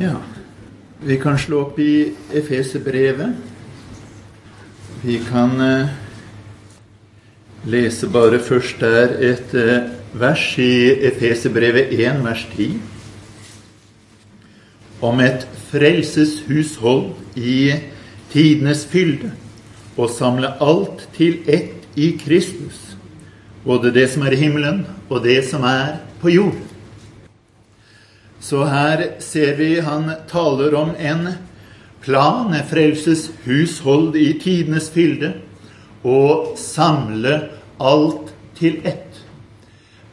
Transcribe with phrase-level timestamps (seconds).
[0.00, 0.14] Ja,
[1.02, 3.32] vi kan slå opp i Efeserbrevet.
[5.02, 5.88] Vi kan eh,
[7.66, 10.70] lese bare først der et eh, vers i
[11.10, 12.68] Efeserbrevet 1, vers 10.
[15.02, 17.58] Om et frelseshushold i
[18.30, 19.32] tidenes fylde,
[19.96, 22.94] og samle alt til ett i Kristus,
[23.66, 26.67] både det som er i himmelen, og det som er på jorden.
[28.40, 31.28] Så her ser vi han taler om en
[32.00, 35.32] plan, en frelseshushold i tidenes fylde,
[36.06, 37.40] å samle
[37.82, 39.18] alt til ett.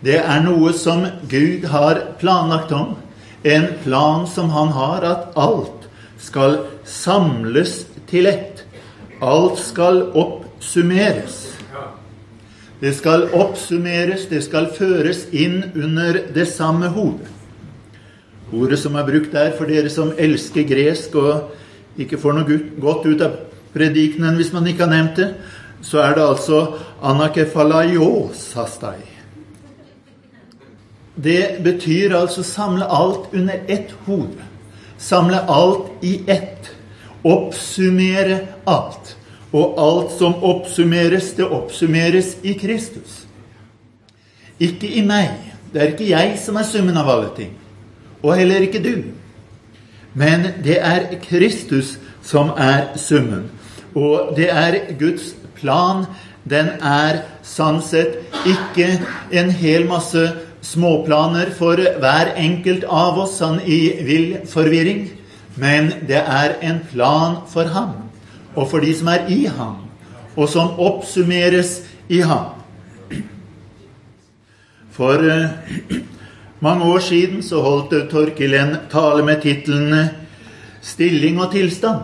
[0.02, 2.96] Det er noe som Gud har planlagt om,
[3.46, 5.86] en plan som han har, at alt
[6.18, 8.66] skal samles til ett.
[9.22, 11.44] Alt skal oppsummeres.
[12.82, 17.35] Det skal oppsummeres, det skal føres inn under det samme hodet.
[18.56, 23.08] Ordet som er brukt der for dere som elsker gresk og ikke får noe godt
[23.10, 23.36] ut av
[23.76, 25.28] predikenen hvis man ikke har nevnt det,
[25.84, 26.62] så er det altså
[27.04, 29.02] anakefalaiosastai.
[31.16, 34.48] Det betyr altså samle alt under ett hode.
[34.98, 36.72] Samle alt i ett.
[37.24, 39.16] Oppsummere alt.
[39.56, 43.24] Og alt som oppsummeres, det oppsummeres i Kristus.
[44.60, 45.38] Ikke i meg.
[45.72, 47.54] Det er ikke jeg som er summen av alle ting
[48.24, 48.96] og heller ikke du.
[50.14, 53.50] Men det er Kristus som er summen.
[53.96, 56.06] Og det er Guds plan.
[56.50, 57.24] Den er
[57.82, 58.90] sett ikke
[59.32, 60.24] en hel masse
[60.66, 65.08] småplaner for hver enkelt av oss sånn i vill forvirring,
[65.62, 67.94] men det er en plan for ham,
[68.56, 69.84] og for de som er i ham,
[70.36, 72.54] og som oppsummeres i ham.
[74.96, 75.22] For
[76.66, 80.10] mange år siden så holdt Torkil en tale med tittelen
[80.82, 82.04] 'Stilling og tilstand'.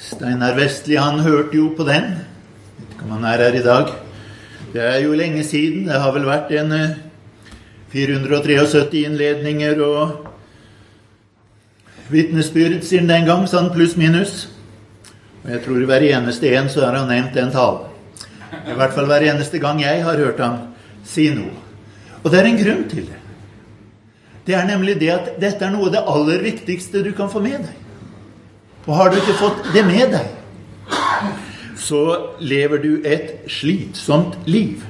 [0.00, 2.10] Steinar Vestli han hørte jo på den.
[2.78, 3.92] Vet ikke om han er her i dag.
[4.72, 5.86] Det er jo lenge siden.
[5.88, 6.74] Det har vel vært en
[7.92, 10.26] 473 eh, innledninger og
[12.10, 14.48] vitnesbyrd siden den gang, sånn pluss-minus.
[15.44, 17.88] Og jeg tror i hver eneste en så har han nevnt den talen.
[18.66, 20.62] I hvert fall hver eneste gang jeg har hørt ham
[21.06, 21.69] si noe.
[22.22, 23.18] Og det er en grunn til det.
[24.46, 27.42] Det er nemlig det at dette er noe av det aller viktigste du kan få
[27.44, 27.76] med deg.
[28.88, 30.28] Og har du ikke fått det med deg,
[31.78, 32.02] så
[32.40, 34.82] lever du et slitsomt liv.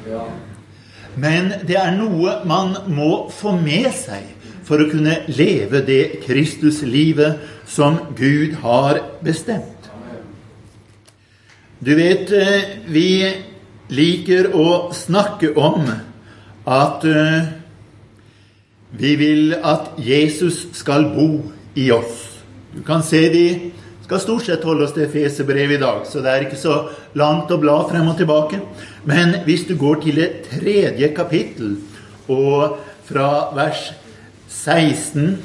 [1.20, 4.30] Men det er noe man må få med seg
[4.66, 9.90] for å kunne leve det Kristuslivet som Gud har bestemt.
[11.80, 13.34] Du vet, eh, vi
[13.88, 15.88] liker å snakke om
[16.70, 17.50] at uh,
[18.90, 21.28] vi vil at Jesus skal bo
[21.78, 22.42] i oss.
[22.74, 23.46] Du kan se vi
[24.04, 26.76] skal stort sett holde oss til Fesebrevet i dag, så det er ikke så
[27.18, 28.58] langt å bla frem og tilbake.
[29.06, 31.76] Men hvis du går til det tredje kapittel,
[32.30, 33.90] og fra vers
[34.50, 35.38] 16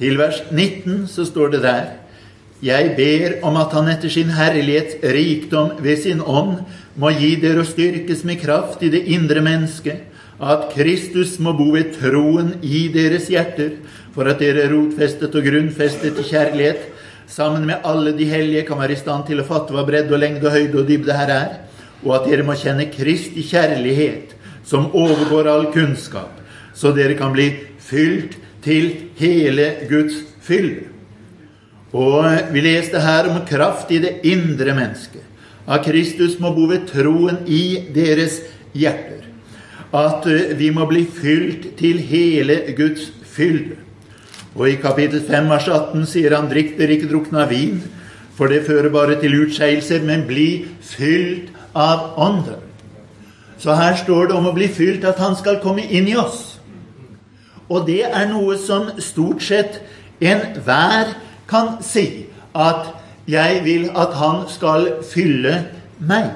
[0.00, 1.84] til vers 19, så står det der
[2.60, 6.58] Jeg ber om at Han etter sin herlighets rikdom ved sin ånd
[7.00, 10.02] må gi dere å styrkes med kraft i det indre mennesket,
[10.40, 13.78] at Kristus må bo ved troen i deres hjerter,
[14.12, 16.84] for at dere rotfestet og grunnfestet i kjærlighet,
[17.30, 20.20] sammen med alle de hellige, kan være i stand til å fatte hva bredde og
[20.20, 21.56] lengde og høyde og dybde her er,
[22.04, 24.36] og at dere må kjenne Kristi kjærlighet,
[24.68, 26.40] som overgår all kunnskap,
[26.76, 30.89] så dere kan bli fylt til hele Guds fylde.
[31.92, 35.26] Og vi leste her om kraft i det indre mennesket
[35.70, 38.40] at Kristus må bo ved troen i deres
[38.74, 39.26] hjerter.
[39.94, 43.78] At eh, vi må bli fylt til hele Guds fylde.
[44.56, 47.78] Og i kapittel 5 vers 18 sier han drikk dere ikke drukna vin,
[48.34, 52.66] for det fører bare til utskeielser, men bli fylt av Ånden.
[53.60, 56.56] Så her står det om å bli fylt, at han skal komme inn i oss.
[57.70, 59.82] Og det er noe som stort sett
[60.18, 61.12] enhver
[61.50, 62.26] kan si.
[62.54, 62.94] At
[63.30, 65.54] jeg vil at han skal fylle
[65.98, 66.32] meg.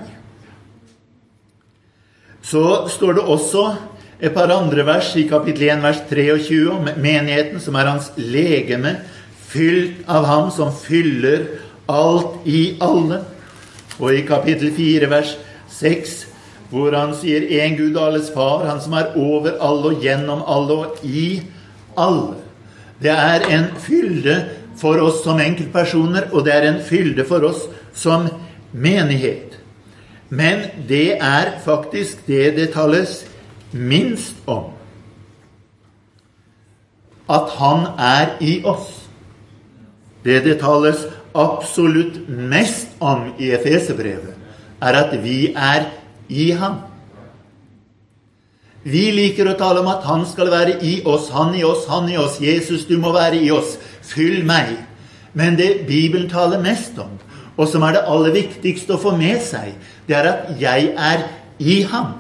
[2.45, 3.65] Så står det også
[4.21, 8.99] et par andre vers i kapittel 1, vers 23 om menigheten, som er hans legeme,
[9.49, 11.47] fylt av ham som fyller
[11.91, 13.23] alt i alle.
[13.99, 15.35] Og i kapittel 4, vers
[15.73, 16.15] 6,
[16.71, 20.79] hvor han sier en Gud alles far, han som er over alle og gjennom alle
[20.85, 21.43] og i
[21.97, 22.41] alle.
[23.03, 24.37] Det er en fylde
[24.77, 28.29] for oss som enkeltpersoner, og det er en fylde for oss som
[28.73, 29.59] menighet.
[30.29, 33.23] Men det er faktisk det det tales
[33.73, 34.71] minst om.
[37.29, 39.09] at Han er i oss.
[40.25, 44.35] Det det tales absolutt mest om i Efeserbrevet,
[44.81, 45.89] er at vi er
[46.29, 46.83] i Ham.
[48.85, 52.09] Vi liker å tale om at Han skal være i oss, Han i oss, Han
[52.09, 52.41] i oss.
[52.41, 53.79] Jesus, du må være i oss.
[54.05, 54.77] Fyll meg.
[55.35, 57.17] Men det Bibelen taler mest om,
[57.57, 59.73] og som er det aller viktigste å få med seg,
[60.07, 61.25] det er at jeg er
[61.59, 62.15] i ham.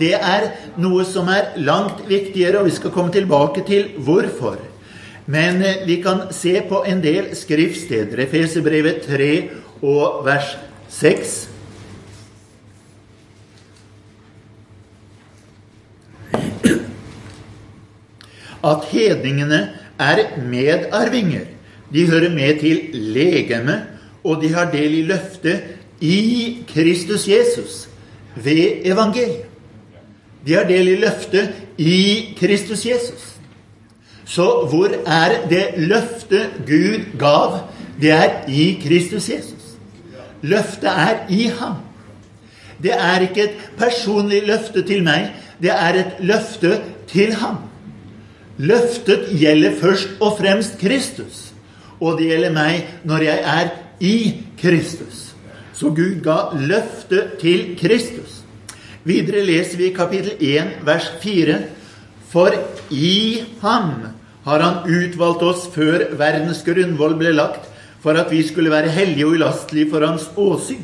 [0.00, 0.48] Det er
[0.80, 4.56] noe som er langt viktigere, og vi skal komme tilbake til hvorfor.
[5.28, 8.24] Men eh, vi kan se på en del skriftsteder.
[8.24, 9.32] Efeserbrevet 3
[9.84, 10.56] og vers
[10.88, 11.38] 6.
[18.68, 19.60] at hedningene
[19.98, 21.46] er medarvinger.
[21.92, 23.82] De hører med til legemet,
[24.24, 25.62] og de har del i løftet
[26.00, 27.88] i Kristus Jesus
[28.36, 29.46] ved evangeliet.
[30.46, 33.34] De har del i løftet i Kristus Jesus.
[34.24, 37.58] Så hvor er det løftet Gud gav?
[38.00, 39.64] Det er i Kristus Jesus.
[40.42, 41.74] Løftet er i ham.
[42.82, 46.76] Det er ikke et personlig løfte til meg, det er et løfte
[47.10, 47.67] til ham.
[48.58, 51.48] Løftet gjelder først og fremst Kristus.
[52.02, 53.70] Og det gjelder meg når jeg er
[54.02, 54.16] i
[54.58, 55.28] Kristus.
[55.74, 58.42] Så Gud ga løftet til Kristus.
[59.06, 61.58] Videre leser vi kapittel 1, vers 4.
[62.28, 62.54] For
[62.90, 63.92] i ham
[64.44, 67.64] har han utvalgt oss før verdens grunnvoll ble lagt,
[68.02, 70.82] for at vi skulle være hellige og ulastelige for hans åsyn.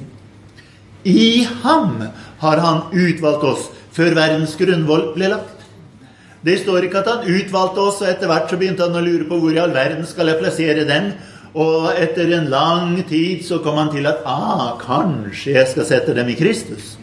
[1.04, 2.00] I ham
[2.40, 5.53] har han utvalgt oss før verdens grunnvoll ble lagt.
[6.44, 9.24] Det står ikke at han utvalgte oss, og etter hvert så begynte han å lure
[9.28, 11.14] på hvor i all verden skal jeg plassere dem.
[11.54, 16.16] Og etter en lang tid så kom han til at ah, kanskje jeg skal sette
[16.16, 16.96] dem i Kristus.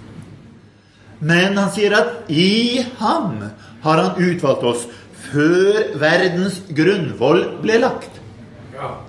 [1.21, 3.45] Men han sier at i ham
[3.81, 4.87] har han utvalgt oss
[5.31, 8.19] før verdens grunnvoll ble lagt.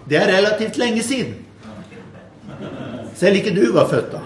[0.08, 1.40] Det er relativt lenge siden.
[3.16, 4.22] Selv ikke du var født da.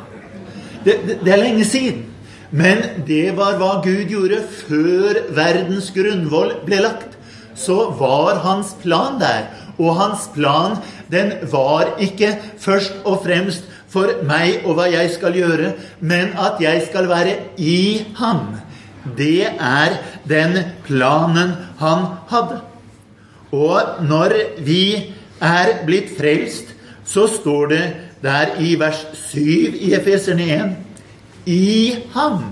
[0.85, 2.05] Det, det, det er lenge siden.
[2.51, 7.17] Men det var hva Gud gjorde før verdens grunnvoll ble lagt.
[7.57, 9.49] Så var hans plan der.
[9.77, 10.79] Og hans plan,
[11.13, 16.61] den var ikke først og fremst for meg og hva jeg skal gjøre, men at
[16.61, 18.57] jeg skal være i ham.
[19.17, 19.99] Det er
[20.29, 22.63] den planen han hadde.
[23.55, 24.35] Og når
[24.65, 26.73] vi er blitt frelst,
[27.07, 27.85] så står det
[28.25, 29.39] der i vers 7
[29.87, 30.86] i Efeserne 1
[31.47, 32.43] i ham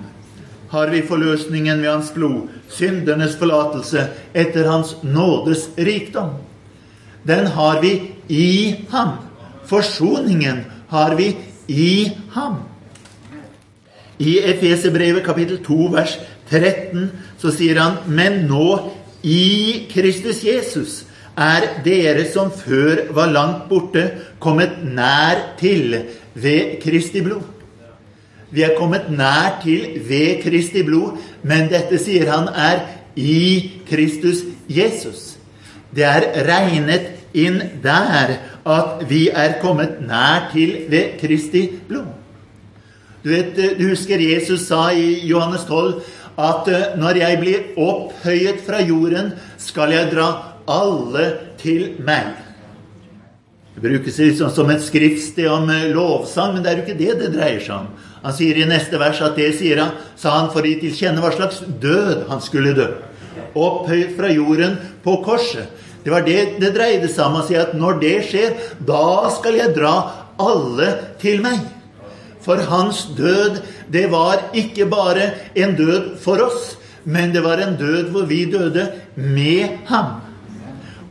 [0.71, 6.35] har vi forløsningen ved hans blod, syndernes forlatelse etter hans nådes rikdom.
[7.27, 7.93] Den har vi
[8.29, 9.17] i ham.
[9.67, 11.37] Forsoningen har vi
[11.69, 12.63] i ham.
[14.19, 16.19] I Efeserbrevet kapittel 2 vers
[16.51, 17.09] 13
[17.39, 18.93] så sier han Men nå
[19.25, 21.03] i Kristus Jesus
[21.35, 24.05] er dere som før var langt borte,
[24.39, 25.97] kommet nær til
[26.35, 27.54] ved Kristi blod.
[28.55, 32.85] Vi er kommet nær til ved Kristi blod, men dette sier han er
[33.19, 35.35] i Kristus Jesus.
[35.95, 42.13] Det er regnet inn der at vi er kommet nær til ved Kristi blod.
[43.25, 46.03] Du, vet, du husker Jesus sa i Johannes 12
[46.35, 50.29] at eh, når jeg blir opphøyet fra jorden, skal jeg dra
[50.69, 51.29] alle
[51.61, 52.35] til meg.
[53.75, 57.17] Det brukes liksom som et skriftsted om eh, lovsang, men det er jo ikke det
[57.23, 57.89] det dreier seg om.
[58.25, 60.95] Han sier i neste vers at det sier han, sa han for å gi til
[60.97, 62.89] kjenne hva slags død han skulle dø.
[63.53, 65.69] Opphøyd fra jorden på korset.
[66.05, 67.41] Det var det det dreide seg om.
[67.41, 69.95] å si at når det skjer, da skal jeg dra
[70.41, 70.91] alle
[71.21, 71.61] til meg.
[72.45, 73.63] For hans død,
[73.93, 78.45] det var ikke bare en død for oss, men det var en død hvor vi
[78.53, 80.24] døde med ham.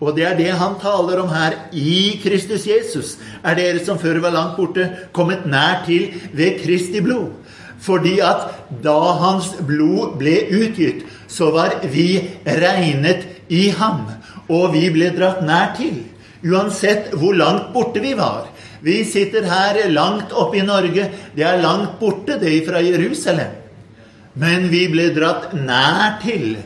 [0.03, 1.55] Og det er det han taler om her.
[1.71, 6.99] I Kristus Jesus er dere som før var langt borte, kommet nær til ved Kristi
[7.03, 7.31] blod.
[7.83, 8.47] Fordi at
[8.83, 14.05] da hans blod ble utgitt, så var vi regnet i ham.
[14.51, 16.03] Og vi ble dratt nær til.
[16.43, 18.49] Uansett hvor langt borte vi var.
[18.83, 21.07] Vi sitter her langt oppe i Norge.
[21.35, 23.59] Det er langt borte, det fra Jerusalem.
[24.35, 26.57] Men vi ble dratt nær til.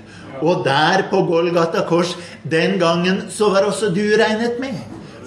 [0.41, 4.75] Og der på Golgata kors, den gangen så var også du regnet med.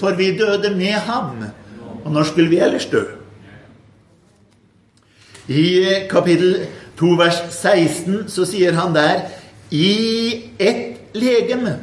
[0.00, 1.44] For vi døde med ham.
[2.04, 3.02] Og når skulle vi ellers dø?
[5.48, 6.66] I kapittel
[6.98, 9.24] 2 vers 16 så sier han der
[9.70, 11.78] I ett legeme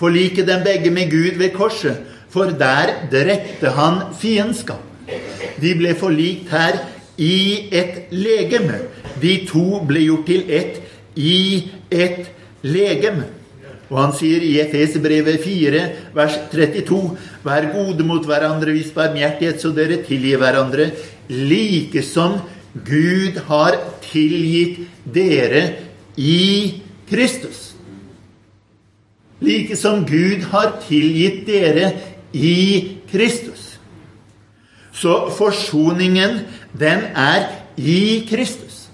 [0.00, 1.96] forlike dem begge med Gud ved korset,
[2.30, 4.80] for der drepte han fiendskap.
[5.60, 6.78] De ble forlikt her
[7.20, 8.80] i et legeme.
[9.20, 10.80] De to ble gjort til ett
[11.16, 12.39] i et legeme.
[13.90, 15.82] Og han sier i Efeserbrevet 4,
[16.14, 17.00] vers 32.:
[17.42, 20.92] Vær gode mot hverandre, vis barmhjertighet, så dere tilgir hverandre,
[21.28, 22.38] like som
[22.86, 25.64] Gud har tilgitt dere
[26.16, 27.72] i Kristus.
[29.40, 31.90] Like som Gud har tilgitt dere
[32.32, 33.80] i Kristus.
[34.92, 36.44] Så forsoningen,
[36.78, 37.48] den er
[37.80, 38.86] i Kristus.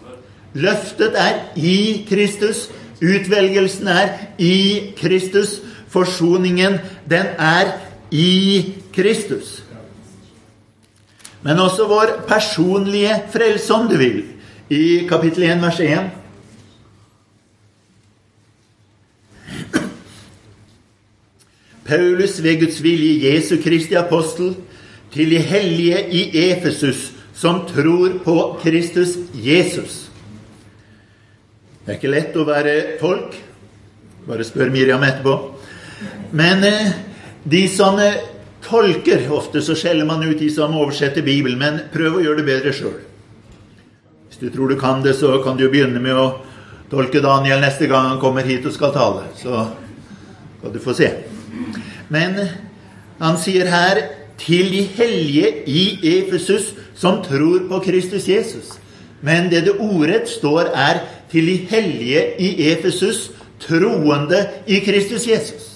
[0.54, 2.68] Løftet er i Kristus.
[3.02, 5.60] Utvelgelsen er i Kristus.
[5.88, 6.78] Forsoningen,
[7.10, 7.72] den er
[8.10, 9.62] i Kristus.
[11.42, 14.24] Men også vår personlige frelse, om du vil,
[14.70, 16.10] i kapittel 1, vers 1.
[21.86, 24.56] Paulus ved Guds vilje, Jesu Kristi apostel,
[25.12, 30.05] til de hellige i Efesus som tror på Kristus Jesus.
[31.86, 33.36] Det er ikke lett å være tolk.
[34.26, 35.34] Bare spør Miriam etterpå.
[36.34, 36.88] Men eh,
[37.46, 38.24] de som eh,
[38.66, 42.46] tolker Ofte så skjeller man ut de som oversetter Bibelen, men prøv å gjøre det
[42.48, 42.96] bedre sjøl.
[44.26, 46.26] Hvis du tror du kan det, så kan du jo begynne med å
[46.90, 49.28] tolke Daniel neste gang han kommer hit og skal tale.
[49.38, 49.54] Så
[50.58, 51.12] skal du få se.
[52.10, 52.34] Men
[53.20, 54.02] han sier her
[54.42, 55.84] til de hellige i
[56.18, 58.74] Efesus som tror på Kristus Jesus.
[59.20, 63.30] Men det det ordrett står, er til de hellige i Efesus,
[63.60, 65.72] troende i Kristus Jesus.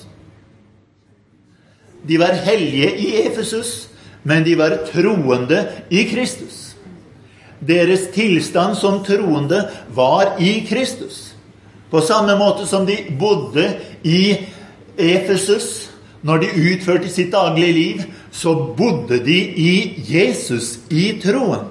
[2.09, 3.89] De var hellige i Efesus,
[4.25, 6.77] men de var troende i Kristus.
[7.61, 11.35] Deres tilstand som troende var i Kristus.
[11.91, 13.67] På samme måte som de bodde
[14.05, 14.37] i
[14.97, 15.91] Efesus
[16.23, 19.73] når de utførte sitt daglige liv, så bodde de i
[20.05, 21.69] Jesus, i troen.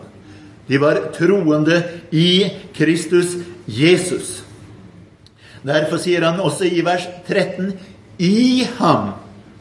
[0.69, 1.81] De var troende
[2.13, 2.45] i
[2.77, 3.33] Kristus
[3.65, 4.43] Jesus.
[5.65, 7.73] Derfor sier han også i vers 13.:
[8.21, 9.13] I ham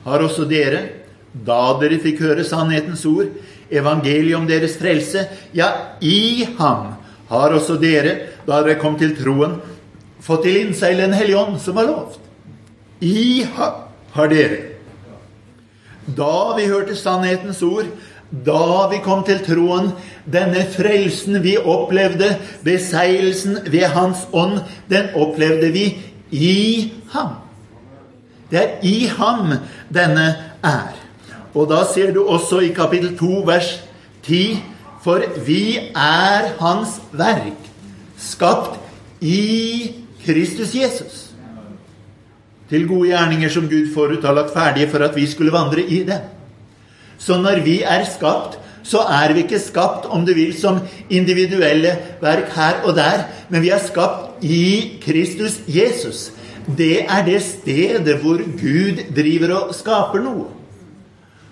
[0.04, 0.84] har også dere,
[1.32, 3.32] da dere fikk høre sannhetens ord,
[3.70, 6.94] evangeliet om deres frelse, ja, i ham
[7.28, 8.14] har også dere,
[8.46, 9.58] da dere kom til troen,
[10.20, 12.20] fått til innseil Den hellige ånd, som var lovt.
[13.00, 14.68] I ham har dere
[16.16, 17.88] da vi hørte sannhetens ord,
[18.30, 19.90] da vi kom til troen,
[20.28, 25.86] denne frelsen vi opplevde, beseielsen ved Hans ånd, den opplevde vi
[26.30, 27.38] i ham.
[28.50, 29.54] Det er i ham
[29.92, 30.26] denne
[30.64, 30.96] er.
[31.54, 33.70] Og da ser du også i kapittel 2, vers
[34.26, 34.58] 10,
[35.04, 37.56] for vi er Hans verk,
[38.18, 38.76] skapt
[39.24, 39.94] i
[40.26, 41.28] Kristus Jesus
[42.68, 46.02] til gode gjerninger som Gud forut har lagt ferdige for at vi skulle vandre i
[46.04, 46.20] det.
[47.18, 48.58] Så når vi er skapt,
[48.88, 53.62] så er vi ikke skapt, om du vil, som individuelle verk her og der, men
[53.62, 56.30] vi er skapt i Kristus Jesus.
[56.78, 60.46] Det er det stedet hvor Gud driver og skaper noe.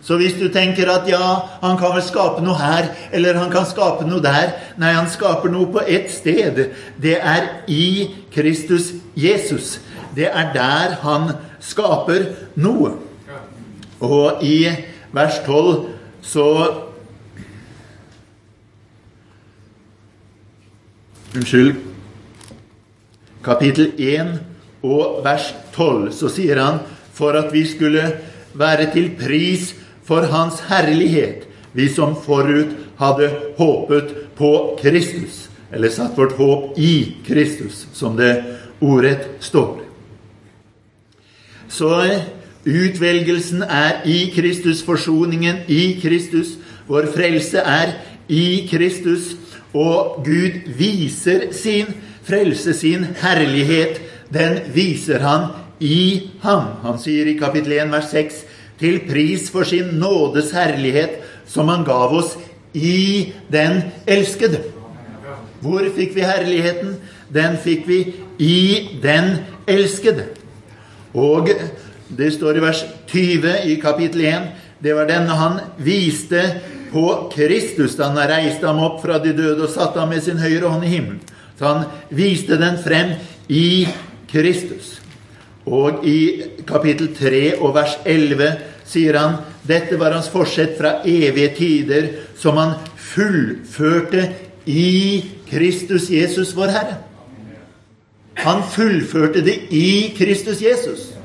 [0.07, 1.33] Så hvis du tenker at ja,
[1.63, 5.51] han kan vel skape noe her, eller han kan skape noe der Nei, han skaper
[5.51, 6.61] noe på ett sted.
[7.03, 9.81] Det er i Kristus Jesus.
[10.15, 12.93] Det er der han skaper noe.
[13.99, 14.61] Og i
[15.17, 15.87] vers 12
[16.21, 16.49] så
[21.37, 21.75] Unnskyld.
[23.45, 24.39] Kapittel 1
[24.87, 26.79] og vers 12 så sier han
[27.17, 28.05] for at vi skulle
[28.57, 29.75] være til pris
[30.07, 31.45] for Hans herlighet,
[31.77, 35.47] vi som forut hadde håpet på Kristus.
[35.73, 38.33] Eller satt vårt håp i Kristus, som det
[38.81, 39.83] ordrett står.
[41.69, 41.91] Så
[42.67, 46.57] utvelgelsen er i Kristus, forsoningen i Kristus.
[46.87, 47.95] Vår frelse er
[48.29, 49.35] i Kristus.
[49.75, 51.93] Og Gud viser sin
[52.27, 54.01] frelse, sin herlighet.
[54.33, 56.77] Den viser han i ham.
[56.83, 58.43] Han sier i kapittel 1, vers 6.:
[58.81, 62.37] Til pris for sin nådes herlighet, som han gav oss
[62.75, 64.61] i den elskede.
[65.61, 66.97] Hvor fikk vi herligheten?
[67.33, 68.01] Den fikk vi
[68.39, 70.29] i den elskede.
[71.15, 71.49] Og
[72.09, 74.49] det står i vers 20 i kapittel 1
[74.79, 76.43] det var denne han viste
[76.93, 80.41] på Kristus da han reiste ham opp fra de døde og satte ham med sin
[80.41, 81.23] høyre hånd i himmelen.
[81.57, 83.15] Så han viste den frem
[83.49, 83.87] i
[84.31, 84.99] Kristus.
[85.67, 88.53] Og i kapittel 3 og vers 11
[88.87, 94.29] sier han dette var hans forsett fra evige tider, som han fullførte
[94.71, 97.01] i Kristus Jesus, vår Herre.
[98.45, 101.16] Han fullførte det i Kristus Jesus.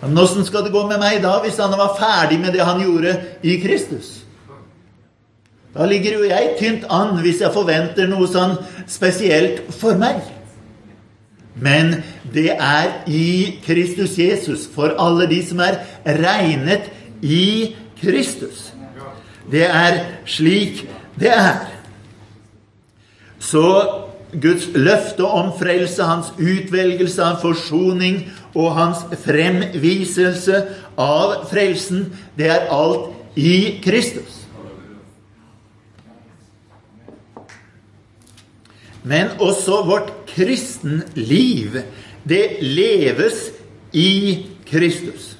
[0.00, 2.80] Men åssen skal det gå med meg da, hvis han var ferdig med det han
[2.80, 3.14] gjorde
[3.44, 4.20] i Kristus?
[5.74, 8.56] Da ligger jo jeg tynt an hvis jeg forventer noe sånn
[8.90, 10.22] spesielt for meg.
[11.60, 12.00] Men
[12.32, 16.88] det er i Kristus Jesus for alle de som er regnet
[17.22, 18.70] i Kristus.
[19.50, 20.86] Det er slik
[21.20, 21.66] det er.
[23.38, 23.66] Så
[24.30, 28.22] Guds løfte om frelse, hans utvelgelse av forsoning
[28.54, 30.60] og hans fremviselse
[30.98, 34.40] av frelsen, det er alt i Kristus.
[39.02, 41.80] Men også vårt kristenliv,
[42.28, 43.48] det leves
[43.96, 45.36] i Kristus.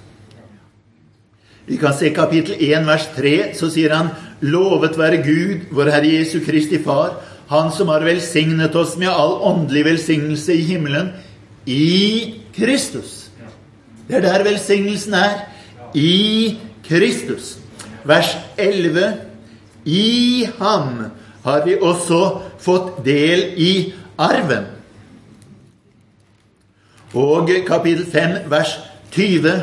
[1.70, 6.14] Vi kan se kapittel 1, vers 3, så sier han Lovet være Gud, vår Herre
[6.16, 11.08] Jesu Kristi Far, Han som har velsignet oss med all åndelig velsignelse i himmelen,
[11.66, 13.30] i Kristus.
[14.08, 15.46] Det er der velsignelsen er.
[15.94, 17.56] I Kristus.
[18.04, 19.14] Vers 11.
[19.84, 21.10] I ham
[21.44, 23.72] har vi også fått del i
[24.18, 24.66] arven.
[27.14, 28.76] Og kapittel 5, vers
[29.10, 29.54] 20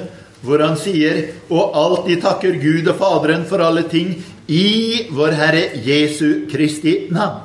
[0.46, 4.14] hvor han sier og alltid takker Gud og Faderen for alle ting
[4.48, 7.44] i vår Herre Jesu Kristi navn.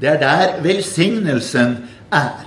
[0.00, 1.76] Det er der velsignelsen
[2.12, 2.43] er.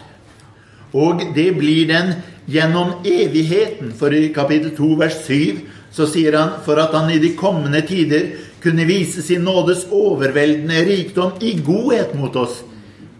[0.94, 2.13] Og det blir den
[2.48, 3.91] gjennom evigheten.
[3.98, 5.60] For i kapittel 2 vers 7
[5.91, 8.32] så sier han for at han i de kommende tider
[8.63, 12.62] kunne vise sin nådes overveldende rikdom i godhet mot oss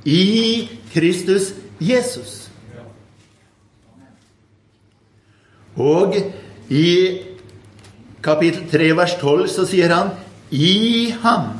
[0.08, 2.48] i Kristus Jesus.
[5.78, 6.16] Og
[6.74, 6.90] i
[8.24, 10.16] kapittel 3 vers 12 så sier han
[10.50, 11.58] i ham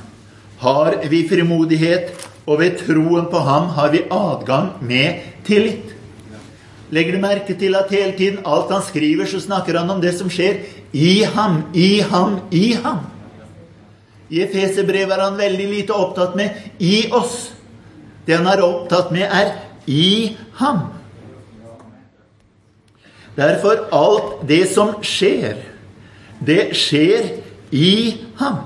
[0.58, 2.14] har vi frimodighet,
[2.48, 5.97] og ved troen på ham har vi adgang med tillit.
[6.92, 10.14] Legger du merke til at hele tiden alt han skriver, så snakker han om det
[10.16, 10.62] som skjer
[10.96, 13.02] i ham, i ham, i ham.
[14.30, 17.50] I Efeserbrevet er han veldig lite opptatt med i oss.
[18.28, 19.52] Det han er opptatt med, er
[19.88, 20.86] i ham.
[23.38, 25.60] Derfor alt det som skjer,
[26.40, 27.28] det skjer
[27.72, 28.64] i ham.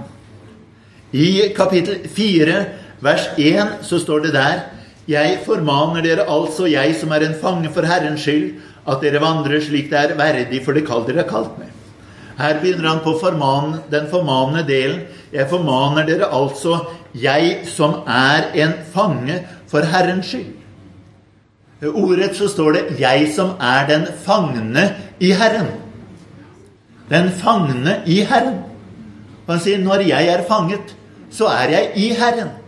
[1.12, 2.62] I kapittel 4,
[3.04, 4.62] vers 1, så står det der
[5.10, 9.62] Jeg formaner dere altså, jeg som er en fange for Herrens skyld, at dere vandrer
[9.62, 11.70] slik det er verdig for det kall dere er kalt med.
[12.38, 15.02] Her begynner han på forman, den formanende delen.
[15.34, 16.80] Jeg formaner dere altså,
[17.14, 20.58] jeg som er en fange for Herrens skyld.
[21.82, 25.74] Ordrett så står det 'jeg som er den fangne i Herren'.
[27.10, 28.60] Den fangne i Herren.
[29.50, 30.96] Han sier 'når jeg er fanget,
[31.32, 32.61] så er jeg i Herren'.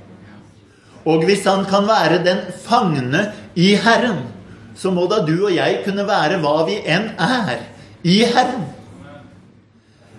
[1.06, 4.24] Og hvis han kan være den fangne i Herren,
[4.76, 7.60] så må da du og jeg kunne være hva vi enn er
[8.04, 8.64] i Herren.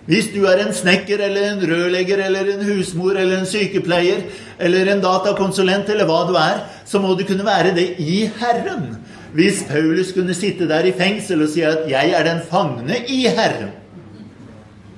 [0.05, 4.21] Hvis du er en snekker eller en rørlegger eller en husmor eller en sykepleier
[4.61, 8.99] eller en datakonsulent eller hva du er, så må du kunne være det i Herren.
[9.35, 13.25] Hvis Paulus kunne sitte der i fengsel og si at 'jeg er den fangne i
[13.25, 13.73] Herren',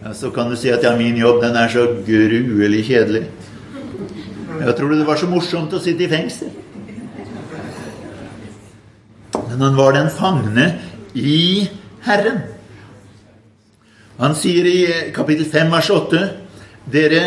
[0.06, 3.24] ja, så kan du si at 'ja, min jobb, den er så gruelig kjedelig'.
[4.58, 6.54] Jeg tror det var så morsomt å sitte i fengsel.
[9.48, 10.68] Men han var den fangne
[11.18, 11.68] i
[12.06, 12.42] Herren.
[14.18, 14.80] Han sier i
[15.14, 16.24] kapittel 5, vers 8
[16.90, 17.22] Dere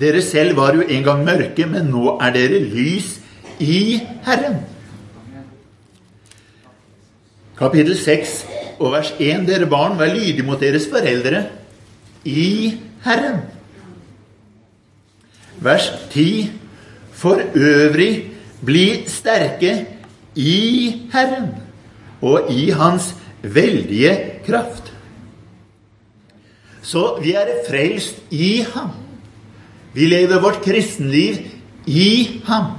[0.00, 3.18] Dere selv var jo en gang mørke, men nå er dere lys
[3.62, 4.56] i Herren.
[7.58, 8.32] Kapittel 6
[8.82, 9.46] og vers 1.
[9.46, 11.46] Dere barn, vær lydige mot deres foreldre
[12.26, 13.42] i Herren.
[15.62, 16.50] Vers 10.
[17.14, 18.12] For øvrig
[18.66, 19.74] bli sterke
[20.34, 20.56] i
[21.12, 21.52] Herren
[22.22, 24.16] og i Hans veldige
[24.46, 24.90] kraft.
[26.82, 28.90] Så vi er frelst i Ham.
[29.94, 31.38] Vi lever vårt kristenliv
[31.86, 32.74] i Ham.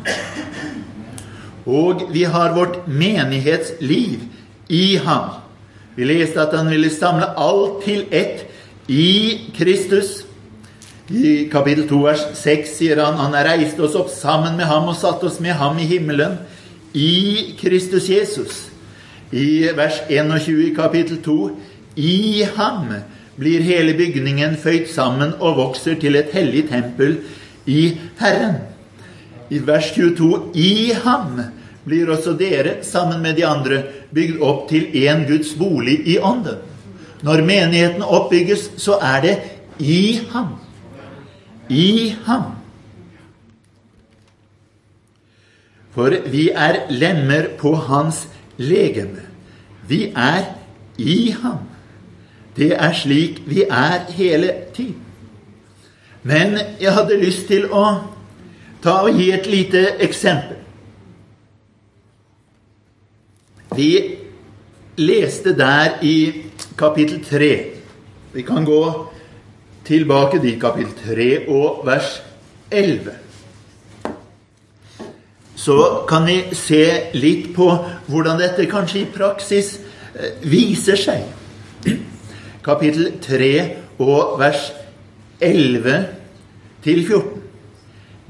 [1.66, 4.28] Og vi har vårt menighetsliv
[4.68, 5.43] i Ham.
[5.96, 8.48] Vi leste at han ville samle alt til ett
[8.90, 10.24] i Kristus.
[11.14, 14.98] I kapittel 2 vers 6 sier han han reiste oss opp sammen med ham og
[14.98, 16.40] satte oss med ham i himmelen
[16.94, 18.64] i Kristus Jesus.
[19.34, 21.38] I vers 21 i kapittel 2
[21.96, 22.94] i ham
[23.38, 27.20] blir hele bygningen føyd sammen og vokser til et hellig tempel
[27.66, 28.62] i Herren.
[29.50, 31.42] I vers 22 i ham
[31.86, 36.62] blir også dere, sammen med de andre, bygd opp til én Guds bolig i ånden.
[37.24, 39.36] Når menigheten oppbygges, så er det
[39.80, 40.56] i ham.
[41.69, 42.52] I ham.
[45.93, 48.26] For vi er lemmer på hans
[48.58, 49.24] legeme.
[49.88, 50.50] Vi er
[50.98, 51.63] i ham.
[52.58, 55.00] Det er slik vi er hele tiden.
[56.24, 57.86] Men jeg hadde lyst til å
[58.84, 60.62] ta og gi et lite eksempel.
[63.76, 63.92] Vi
[64.98, 66.44] leste der i
[66.78, 67.52] kapittel 3.
[68.34, 68.84] Vi kan gå
[69.86, 72.22] tilbake dit, kapittel 3 og vers
[72.72, 73.24] 11
[75.64, 76.84] så kan vi se
[77.16, 77.68] litt på
[78.10, 79.78] hvordan dette kanskje i praksis
[80.16, 81.24] eh, viser seg.
[82.64, 83.54] Kapittel 3
[84.04, 84.72] og vers
[85.44, 85.96] 11
[86.84, 87.40] til 14.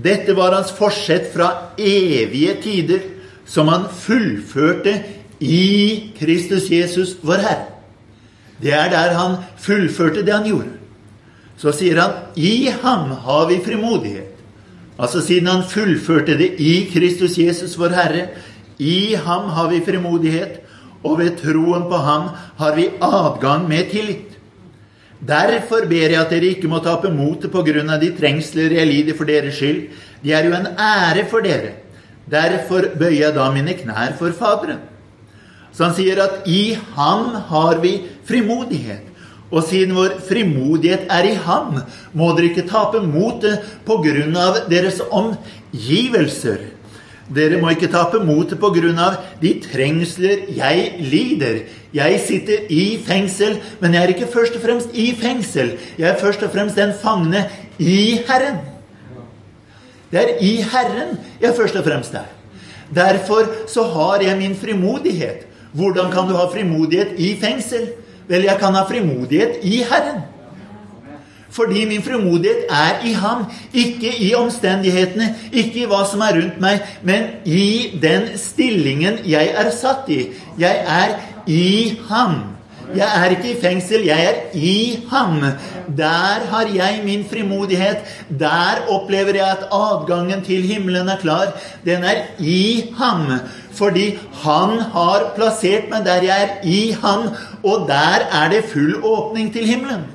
[0.04, 3.04] Dette var hans forsett fra evige tider,
[3.46, 4.96] som han fullførte
[5.44, 7.70] i Kristus Jesus, vår Herre.
[8.64, 10.78] Det er der han fullførte det han gjorde.
[11.60, 14.34] Så sier han, i ham har vi frimodighet
[15.00, 18.28] Altså siden han fullførte det i Kristus Jesus, vår Herre.
[18.80, 20.60] I ham har vi frimodighet,
[21.04, 22.30] og ved troen på ham
[22.60, 24.38] har vi adgang med tillit.
[25.24, 28.90] Derfor ber jeg at dere ikke må tape motet på grunn av de trengsler jeg
[28.90, 29.86] lider for deres skyld.
[30.24, 31.78] De er jo en ære for dere.
[32.30, 34.82] Derfor bøyer jeg da mine knær for Faderen.
[35.74, 39.10] Så han sier at i ham har vi frimodighet.
[39.54, 41.76] Og siden vår frimodighet er i Ham,
[42.18, 46.72] må dere ikke tape motet av deres omgivelser.
[47.34, 51.62] Dere må ikke tape motet av de trengsler jeg lider.
[51.94, 55.78] Jeg sitter i fengsel, men jeg er ikke først og fremst i fengsel.
[55.98, 57.46] Jeg er først og fremst en fangne
[57.78, 58.58] i Herren.
[60.10, 62.30] Det er i Herren jeg først og fremst er.
[62.94, 65.53] Derfor så har jeg min frimodighet.
[65.74, 67.90] Hvordan kan du ha frimodighet i fengsel?
[68.28, 70.22] Vel, jeg kan ha frimodighet i Herren.
[71.54, 76.58] Fordi min frimodighet er i ham, ikke i omstendighetene, ikke i hva som er rundt
[76.62, 80.24] meg, men i den stillingen jeg er satt i.
[80.58, 81.14] Jeg er
[81.46, 82.42] i ham.
[82.94, 85.40] Jeg er ikke i fengsel, jeg er i ham.
[85.98, 87.98] Der har jeg min frimodighet.
[88.40, 91.54] Der opplever jeg at adgangen til himmelen er klar.
[91.86, 93.26] Den er i ham.
[93.74, 97.30] Fordi han har plassert meg der jeg er i ham,
[97.64, 100.06] og der er det full åpning til himmelen.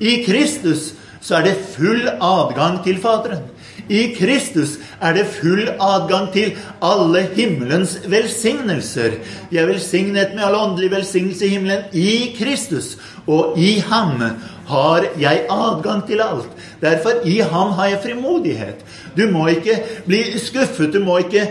[0.00, 0.92] I Kristus
[1.24, 3.44] så er det full adgang til Faderen.
[3.88, 9.18] I Kristus er det full adgang til alle himmelens velsignelser.
[9.50, 12.96] Vi er velsignet med all åndelig velsignelse i himmelen i Kristus.
[13.26, 14.22] Og i ham
[14.66, 16.48] har jeg adgang til alt.
[16.80, 18.84] Derfor, i ham har jeg frimodighet.
[19.16, 21.46] Du må ikke bli skuffet, du må ikke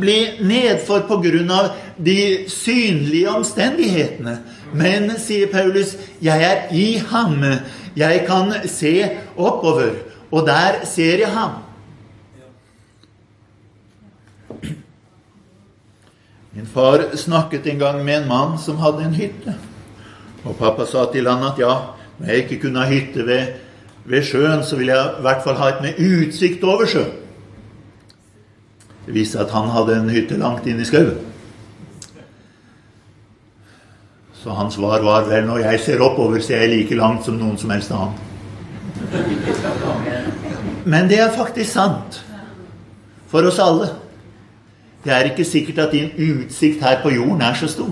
[0.00, 4.38] bli nedfor av de synlige omstendighetene.
[4.72, 7.42] Men, sier Paulus, jeg er i ham.
[7.96, 9.92] Jeg kan se oppover,
[10.30, 11.60] og der ser jeg ham.
[16.52, 19.54] Min far snakket en gang med en mann som hadde en hytte.
[20.44, 21.72] Og pappa sa til han at ja,
[22.22, 23.46] når jeg ikke kunne ha hytte ved,
[24.04, 27.10] ved sjøen, så ville jeg i hvert fall ha et med utsikt over sjøen.
[29.06, 31.18] Det viste at han hadde en hytte langt inn i skauen.
[34.38, 37.58] Så hans svar var vel når jeg ser oppover, ser jeg like langt som noen
[37.58, 38.14] som helst annen.
[40.86, 42.22] Men det er faktisk sant
[43.30, 43.88] for oss alle.
[45.02, 47.90] Det er ikke sikkert at din utsikt her på jorden er så stor.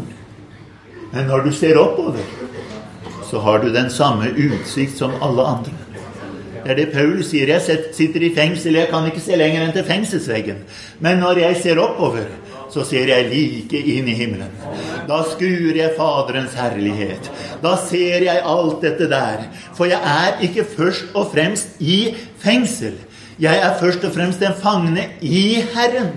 [1.11, 2.23] Men når du ser oppover,
[3.31, 5.77] så har du den samme utsikt som alle andre.
[6.61, 7.49] Det er det Paulus sier.
[7.49, 10.65] Jeg sitter i fengsel, jeg kan ikke se lenger enn til fengselsveggen.
[11.01, 12.27] Men når jeg ser oppover,
[12.71, 14.51] så ser jeg like inn i himmelen.
[15.09, 17.31] Da skuer jeg Faderens herlighet.
[17.63, 19.47] Da ser jeg alt dette der.
[19.75, 22.13] For jeg er ikke først og fremst i
[22.43, 22.99] fengsel.
[23.41, 26.13] Jeg er først og fremst en fangne i Herren.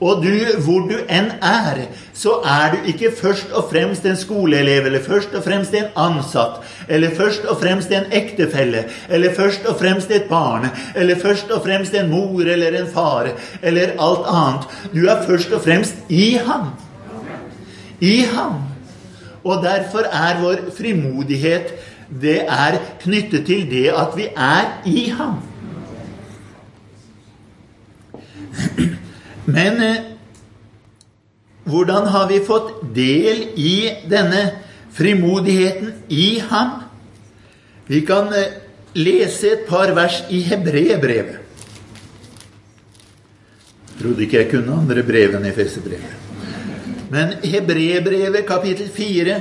[0.00, 0.30] Og du,
[0.62, 1.80] hvor du enn er,
[2.14, 6.60] så er du ikke først og fremst en skoleelev, eller først og fremst en ansatt,
[6.88, 11.64] eller først og fremst en ektefelle, eller først og fremst et barn, eller først og
[11.66, 13.32] fremst en mor eller en far,
[13.62, 14.70] eller alt annet.
[14.94, 16.70] Du er først og fremst i ham.
[18.00, 18.62] I ham.
[19.44, 21.74] Og derfor er vår frimodighet
[22.08, 25.38] det er knyttet til det at vi er i ham.
[29.48, 29.96] Men eh,
[31.64, 33.74] hvordan har vi fått del i
[34.08, 34.42] denne
[34.92, 36.82] frimodigheten i ham?
[37.88, 38.58] Vi kan eh,
[38.98, 41.44] lese et par vers i Hebreerbrevet.
[43.98, 46.26] Trodde ikke jeg kunne andre brev enn Efeserbrevet.
[47.08, 49.38] Men Hebreerbrevet kapittel 4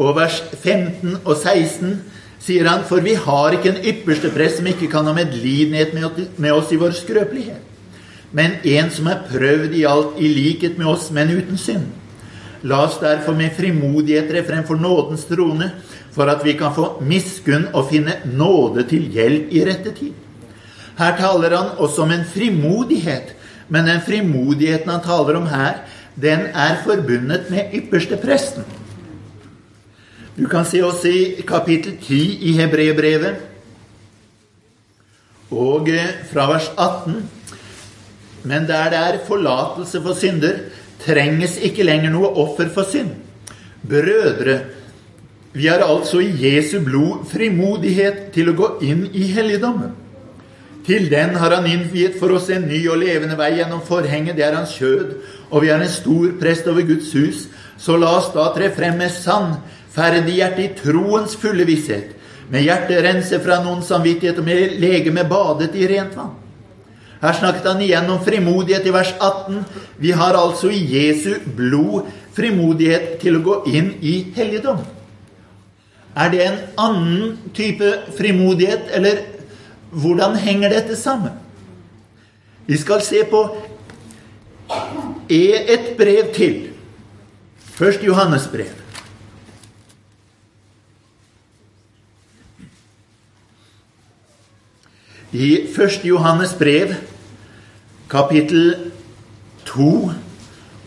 [0.00, 1.98] og vers 15 og 16
[2.40, 5.92] sier han, for vi har ikke en ypperste prest som ikke kan ha medlidenhet
[6.40, 7.69] med oss i vår skrøpelighet
[8.32, 11.88] men en som er prøvd i alt i likhet med oss, men uten synd.
[12.62, 15.70] La oss derfor med frimodighet tre fremfor nådens trone,
[16.12, 20.12] for at vi kan få miskunn og finne nåde til hjelp i rette tid.
[20.98, 23.36] Her taler han også om en frimodighet.
[23.70, 25.84] Men den frimodigheten han taler om her,
[26.18, 28.66] den er forbundet med ypperste presten.
[30.36, 32.18] Du kan se oss i kapittel 10
[32.50, 33.46] i Hebreerbrevet,
[35.50, 35.88] og
[36.30, 37.22] fra vers 18.
[38.42, 40.62] Men der det er forlatelse for synder,
[41.00, 43.12] trenges ikke lenger noe offer for synd.
[43.88, 44.60] Brødre,
[45.52, 49.96] vi har altså i Jesu blod frimodighet til å gå inn i helligdommen.
[50.86, 54.46] Til den har han innviet for oss en ny og levende vei gjennom forhenget, det
[54.46, 55.16] er hans kjød,
[55.50, 57.44] og vi har en stor prest over Guds hus.
[57.80, 59.58] Så la oss da tre frem med sann,
[59.92, 62.16] ferdig hjerte i troens fulle visshet,
[62.50, 66.39] med hjertet rense fra noen samvittighet og med legeme badet i rent vann.
[67.20, 69.60] Her snakket han igjen om frimodighet i vers 18.
[70.00, 74.80] Vi har altså i Jesu blod frimodighet til å gå inn i helligdom.
[76.16, 79.20] Er det en annen type frimodighet, eller
[79.90, 81.36] hvordan henger dette sammen?
[82.66, 83.44] Vi skal se på
[85.30, 86.70] et brev til.
[87.76, 88.79] Først Johannes brev.
[95.30, 96.02] I 1.
[96.02, 96.90] Johannes brev,
[98.10, 98.90] kapittel
[99.68, 100.10] 2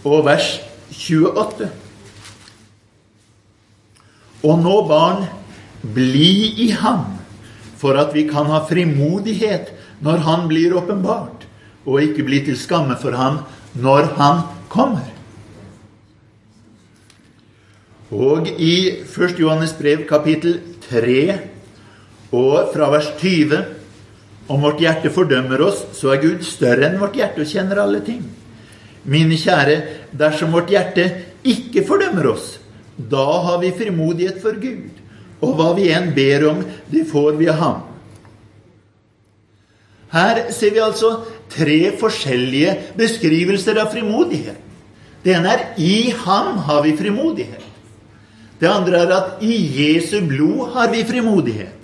[0.04, 0.58] og vers
[0.92, 1.70] 28.
[4.44, 5.22] Og nå, barn,
[5.96, 7.06] bli i ham,
[7.80, 9.72] for at vi kan ha frimodighet
[10.04, 11.46] når han blir åpenbart,
[11.88, 13.46] og ikke bli til skamme for ham
[13.80, 15.08] når han kommer.
[18.12, 19.40] Og i 1.
[19.40, 21.40] Johannes brev, kapittel 3,
[22.36, 23.83] og fra vers 20
[24.48, 28.02] om vårt hjerte fordømmer oss, så er Gud større enn vårt hjerte og kjenner alle
[28.04, 28.24] ting.
[29.04, 29.78] Mine kjære,
[30.16, 31.08] dersom vårt hjerte
[31.44, 32.58] ikke fordømmer oss,
[32.96, 34.92] da har vi frimodighet for Gud.
[35.44, 37.82] Og hva vi enn ber om, det får vi av ham.
[40.14, 41.16] Her ser vi altså
[41.52, 44.60] tre forskjellige beskrivelser av frimodighet.
[45.24, 47.64] Det ene er i ham har vi frimodighet.
[48.60, 51.80] Det andre er at i Jesu blod har vi frimodighet.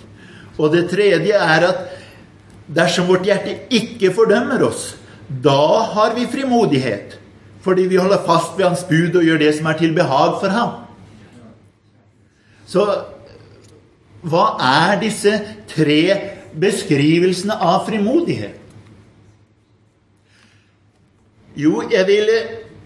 [0.60, 1.99] Og det tredje er at
[2.70, 4.92] Dersom vårt hjerte ikke fordømmer oss,
[5.26, 7.16] da har vi frimodighet,
[7.64, 10.54] fordi vi holder fast ved Hans bud og gjør det som er til behag for
[10.54, 10.76] ham.
[12.70, 12.86] Så
[14.22, 15.32] hva er disse
[15.70, 16.02] tre
[16.60, 18.56] beskrivelsene av frimodighet?
[21.58, 22.30] Jo, jeg vil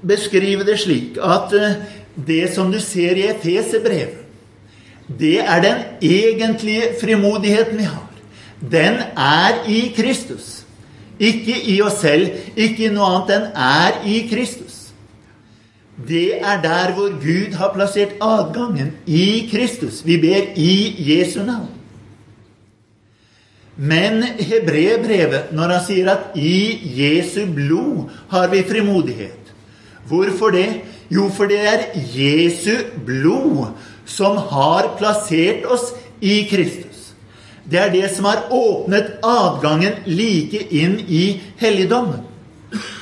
[0.08, 1.76] beskrive det slik at eh,
[2.14, 4.22] det som du ser i Efeserbrevet,
[5.04, 8.03] det er den egentlige frimodigheten vi har
[8.70, 10.64] den er i Kristus.
[11.18, 13.28] Ikke i oss selv, ikke i noe annet.
[13.30, 14.80] Den er i Kristus.
[16.08, 18.92] Det er der hvor Gud har plassert adgangen.
[19.06, 20.02] I Kristus.
[20.06, 21.70] Vi ber i Jesu navn.
[23.76, 29.40] Men hebreerbrevet, når han sier at i Jesu blod har vi frimodighet
[30.06, 30.68] Hvorfor det?
[31.10, 33.72] Jo, for det er Jesu blod
[34.04, 36.93] som har plassert oss i Kristus.
[37.64, 42.24] Det er det som har åpnet adgangen like inn i helligdommen.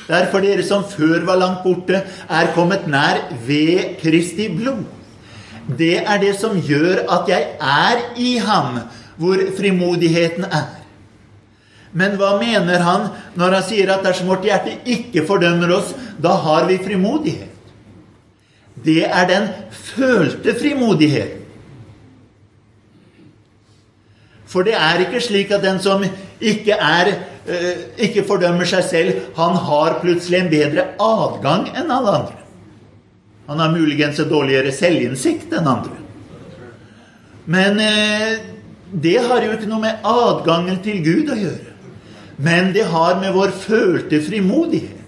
[0.07, 4.83] Derfor dere som før var langt borte, er kommet nær ved Kristi blod.
[5.79, 8.81] Det er det som gjør at jeg er i ham,
[9.17, 10.69] hvor frimodigheten er.
[11.93, 16.33] Men hva mener han når han sier at dersom vårt hjerte ikke fordømmer oss, da
[16.41, 17.51] har vi frimodighet?
[18.83, 21.42] Det er den følte frimodigheten.
[24.53, 27.09] For det er ikke slik at den som ikke, er,
[27.49, 32.39] eh, ikke fordømmer seg selv, han har plutselig en bedre adgang enn alle andre.
[33.49, 35.97] Han har muligens en dårligere selvinnsikt enn andre.
[37.49, 38.43] Men eh,
[38.93, 41.73] det har jo ikke noe med adgangen til Gud å gjøre.
[42.37, 44.99] Men det har med vår følte frimodighet.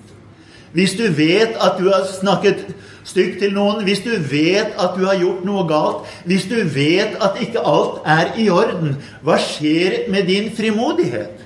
[0.75, 2.65] Hvis du vet at du har snakket
[3.05, 7.17] stygt til noen, hvis du vet at du har gjort noe galt, hvis du vet
[7.21, 11.45] at ikke alt er i orden, hva skjer med din frimodighet?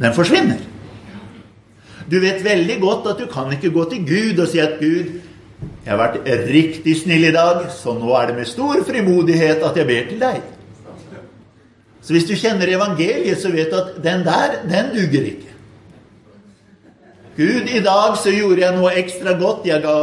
[0.00, 0.62] Den forsvinner.
[2.10, 5.20] Du vet veldig godt at du kan ikke gå til Gud og si at Gud,
[5.84, 9.76] jeg har vært riktig snill i dag, så nå er det med stor frimodighet at
[9.76, 10.42] jeg ber til deg.
[12.04, 15.52] Så hvis du kjenner evangeliet, så vet du at den der, den duger ikke.
[17.36, 19.64] Gud, i dag så gjorde jeg noe ekstra godt.
[19.66, 19.94] Jeg ga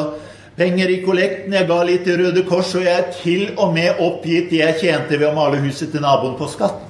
[0.57, 4.01] penger i kollekten, jeg ga litt til Røde Kors, og jeg er til og med
[4.03, 6.87] oppgitt det jeg tjente ved å male huset til naboen på skatten.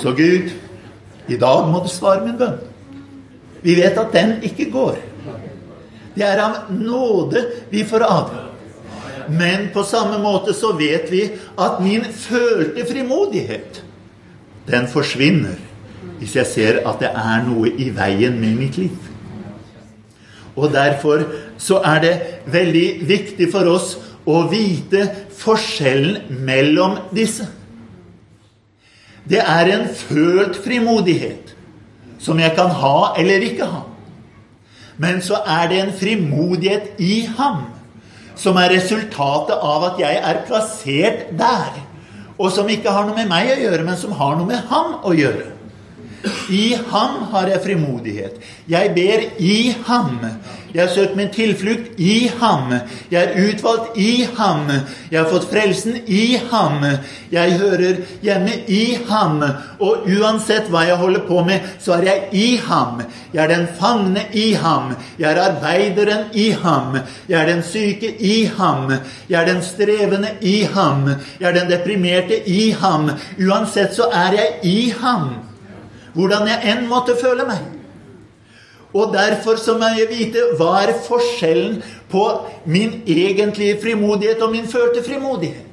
[0.00, 0.50] Så Gud,
[1.28, 2.58] i dag må du svare min bønn.
[3.64, 4.98] Vi vet at den ikke går.
[6.14, 8.50] Det er av nåde vi får adgang.
[9.28, 11.22] Men på samme måte så vet vi
[11.56, 13.80] at min følte frimodighet,
[14.68, 15.56] den forsvinner
[16.18, 19.10] hvis jeg ser at det er noe i veien med mitt liv.
[20.54, 21.24] Og derfor
[21.64, 22.14] så er det
[22.52, 23.94] veldig viktig for oss
[24.28, 25.06] å vite
[25.38, 27.46] forskjellen mellom disse.
[29.24, 31.54] Det er en følt frimodighet
[32.20, 33.82] som jeg kan ha eller ikke ha.
[35.00, 37.64] Men så er det en frimodighet i ham
[38.38, 41.80] som er resultatet av at jeg er plassert der.
[42.38, 44.98] Og som ikke har noe med meg å gjøre, men som har noe med ham
[45.06, 45.53] å gjøre.
[46.50, 48.40] I ham har jeg frimodighet.
[48.68, 50.18] Jeg ber i ham.
[50.74, 52.72] Jeg har søkt min tilflukt i ham.
[53.10, 54.66] Jeg er utvalgt i ham.
[55.10, 56.82] Jeg har fått frelsen i ham.
[57.30, 59.38] Jeg hører hjemme i ham.
[59.78, 63.04] Og uansett hva jeg holder på med, så er jeg i ham.
[63.32, 64.92] Jeg er den fangne i ham.
[65.18, 66.98] Jeg er arbeideren i ham.
[67.28, 68.92] Jeg er den syke i ham.
[69.28, 71.08] Jeg er den strevende i ham.
[71.40, 73.10] Jeg er den deprimerte i ham.
[73.38, 75.43] Uansett så er jeg i ham
[76.14, 77.62] hvordan jeg enn måtte føle meg.
[78.94, 82.24] Og derfor så må jeg vite hva er forskjellen på
[82.70, 85.70] min egentlige frimodighet og min følte frimodighet.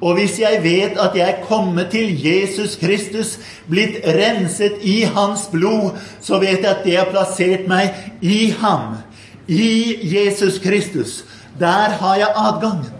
[0.00, 5.48] Og hvis jeg vet at jeg er kommet til Jesus Kristus, blitt renset i hans
[5.52, 9.00] blod, så vet jeg at det har plassert meg i ham.
[9.48, 11.24] I Jesus Kristus.
[11.58, 12.94] Der har jeg adgangen.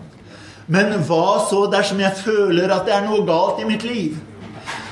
[0.66, 4.18] Men hva så dersom jeg føler at det er noe galt i mitt liv?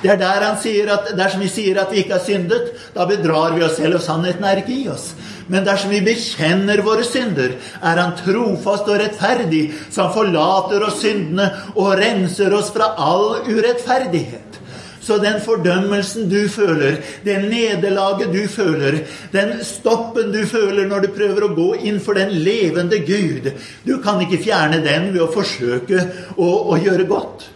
[0.02, 3.06] Det er der han sier at dersom vi sier at vi ikke har syndet, da
[3.08, 5.14] bedrar vi oss selv, og sannheten er ikke i oss.
[5.48, 11.00] Men dersom vi bekjenner våre synder, er han trofast og rettferdig, så Han forlater oss
[11.00, 14.60] syndene og renser oss fra all urettferdighet.
[15.06, 18.98] Så den fordømmelsen du føler, det nederlaget du føler,
[19.32, 23.52] den stoppen du føler når du prøver å gå inn for den levende Gud
[23.86, 26.02] Du kan ikke fjerne den ved å forsøke
[26.34, 27.46] å, å gjøre godt.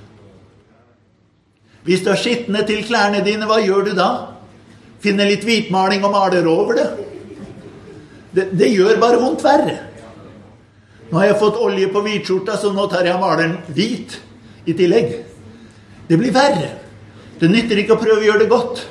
[1.87, 4.11] Hvis du har skitne til klærne dine, hva gjør du da?
[5.01, 6.89] Finner litt hvitmaling og maler over det?
[8.37, 8.51] det?
[8.53, 9.79] Det, gjør bare vondt verre.
[11.11, 14.19] Nå har jeg fått olje på hvitskjorta, så nå tar jeg og maler den hvit
[14.69, 15.17] i tillegg.
[16.11, 16.75] Det blir verre.
[17.41, 18.85] Det nytter ikke å prøve å gjøre det godt.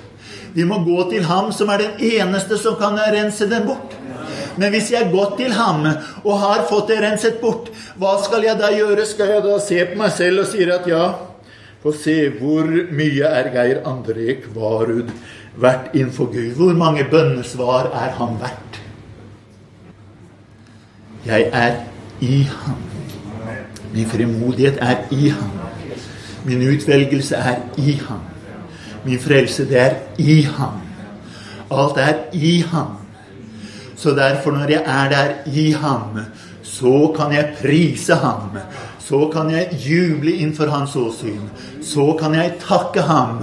[0.58, 3.94] Vi må gå til ham som er den eneste som kan rense den bort.
[4.60, 7.70] Men hvis jeg har gått til ham og har fått det renset bort,
[8.02, 9.06] hva skal jeg da gjøre?
[9.08, 11.04] Skal jeg da se på meg selv og si at ja,
[11.84, 15.12] få se hvor mye er Geir André Kvarud
[15.60, 16.56] verdt innenfor Gud.
[16.56, 18.82] Hvor mange bønnesvar er han verdt?
[21.26, 21.76] Jeg er
[22.22, 22.76] i ham.
[23.94, 25.52] Min fremodighet er i ham.
[26.46, 28.20] Min utvelgelse er i ham.
[29.06, 30.82] Min frelse, det er i ham.
[31.72, 32.98] Alt er i ham.
[33.96, 36.20] Så derfor, når jeg er der i ham,
[36.64, 38.58] så kan jeg prise ham.
[39.10, 41.48] Så kan jeg juble innenfor hans åsyn.
[41.82, 43.42] Så kan jeg takke ham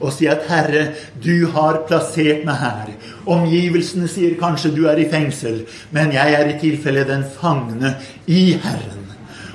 [0.00, 0.92] og si at 'Herre,
[1.24, 2.94] du har plassert meg her'.
[3.26, 8.52] Omgivelsene sier kanskje du er i fengsel, men jeg er i tilfelle den fangne i
[8.62, 9.06] Herren.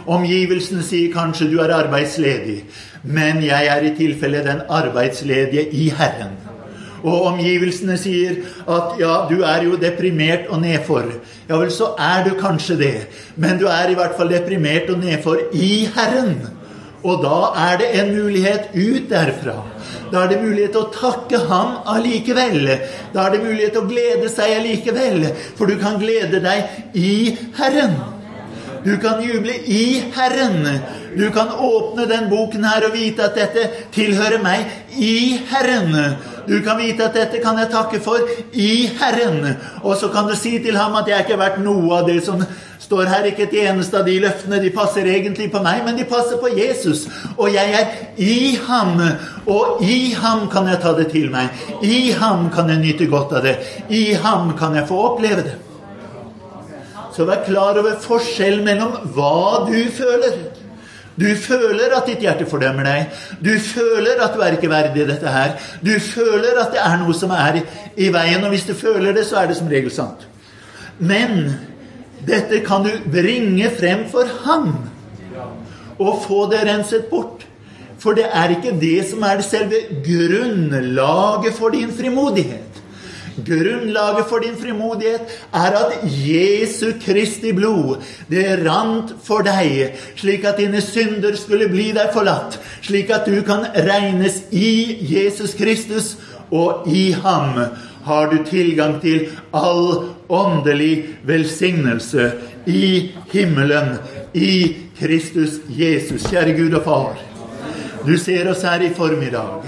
[0.07, 2.63] Omgivelsene sier kanskje du er arbeidsledig,
[3.03, 6.42] men jeg er i tilfelle den arbeidsledige i Herren.
[7.03, 11.09] Og omgivelsene sier at ja, du er jo deprimert og nedfor.
[11.49, 12.95] Ja vel, så er du kanskje det.
[13.35, 16.37] Men du er i hvert fall deprimert og nedfor i Herren.
[17.03, 19.57] Og da er det en mulighet ut derfra.
[20.11, 22.69] Da er det mulighet til å takke ham allikevel.
[23.11, 25.25] Da er det mulighet til å glede seg allikevel.
[25.57, 27.97] For du kan glede deg i Herren.
[28.83, 30.67] Du kan juble i Herren.
[31.17, 34.67] Du kan åpne den boken her og vite at dette tilhører meg
[34.99, 36.15] i Herren.
[36.47, 38.19] Du kan vite at dette kan jeg takke for
[38.51, 39.55] i Herren.
[39.83, 42.19] Og så kan du si til ham at jeg ikke har vært noe av det
[42.25, 42.43] som
[42.83, 43.27] står her.
[43.29, 44.59] Ikke et eneste av de løftene.
[44.63, 47.05] De passer egentlig på meg, men de passer på Jesus.
[47.37, 48.97] Og jeg er i ham.
[49.47, 51.53] Og i ham kan jeg ta det til meg.
[51.81, 53.57] I ham kan jeg nyte godt av det.
[53.89, 55.55] I ham kan jeg få oppleve det.
[57.13, 60.62] Så vær klar over forskjellen mellom hva du føler.
[61.19, 63.19] Du føler at ditt hjerte fordømmer deg.
[63.43, 65.53] Du føler at du er ikke verdig dette her.
[65.85, 67.61] Du føler at det er noe som er
[67.95, 70.25] i veien, og hvis du føler det, så er det som regel sant.
[70.97, 71.53] Men
[72.25, 74.71] dette kan du bringe frem for ham
[76.01, 77.45] og få det renset bort.
[78.01, 82.82] For det er ikke det som er selve grunnlaget for din frimodighet.
[83.37, 85.21] Grunnlaget for din frimodighet
[85.53, 91.89] er at Jesu Kristi blod, det rant for deg, slik at dine synder skulle bli
[91.97, 96.13] deg forlatt, slik at du kan regnes i Jesus Kristus,
[96.53, 97.57] og i ham
[98.05, 102.31] har du tilgang til all åndelig velsignelse
[102.69, 103.97] i himmelen,
[104.33, 106.29] i Kristus Jesus.
[106.29, 107.17] Kjære Gud og Far,
[108.05, 109.63] du ser oss her i formiddag.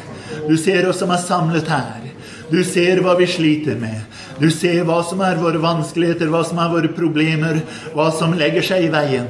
[0.49, 2.04] Du ser oss som er samlet her.
[2.51, 4.03] Du ser hva vi sliter med.
[4.39, 7.61] Du ser hva som er våre vanskeligheter, hva som er våre problemer,
[7.95, 9.29] hva som legger seg i veien.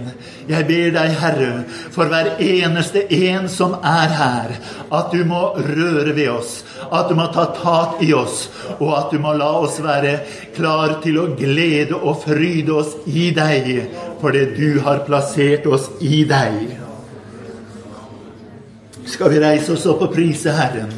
[0.49, 1.51] Jeg ber deg, Herre,
[1.93, 4.55] for hver eneste en som er her,
[4.89, 6.57] at du må røre ved oss,
[6.89, 8.47] at du må ta tak i oss,
[8.79, 10.17] og at du må la oss være
[10.57, 13.71] klar til å glede og fryde oss i deg,
[14.21, 16.63] fordi du har plassert oss i deg.
[19.05, 20.93] Skal vi reise oss opp og prise Herren?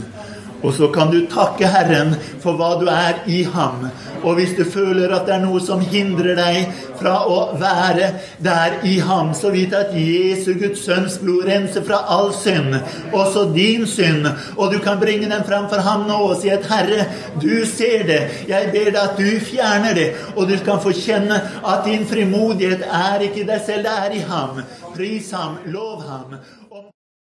[0.63, 3.85] Og så kan du takke Herren for hva du er i ham.
[4.23, 8.09] Og hvis du føler at det er noe som hindrer deg fra å være
[8.43, 12.73] der i ham, så vit at Jesu Guds sønns blod renser fra all synd,
[13.13, 14.25] også din synd.
[14.57, 17.05] Og du kan bringe den fram for ham nå og si at 'Herre,
[17.41, 18.21] du ser det.
[18.49, 22.81] Jeg ber deg at du fjerner det.' Og du kan få kjenne at din frimodighet
[22.81, 24.61] er ikke i deg selv, det er i ham.
[24.95, 26.39] Pris ham, lov ham.